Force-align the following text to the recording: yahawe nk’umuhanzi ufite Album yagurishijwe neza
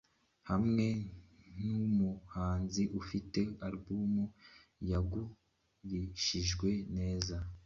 yahawe 0.47 0.87
nk’umuhanzi 1.55 2.83
ufite 2.99 3.39
Album 3.67 4.13
yagurishijwe 4.91 6.69
neza 6.97 7.37